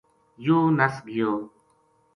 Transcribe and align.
یوہ 0.45 0.59
نَس 0.77 0.95
گیو 1.07 1.33